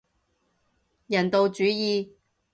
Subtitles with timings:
[1.05, 2.13] 人道主義